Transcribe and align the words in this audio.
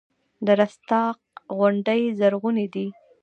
د 0.45 0.47
رستاق 0.59 1.17
غونډۍ 1.57 2.01
زرغونې 2.19 2.67
دي 2.73 2.87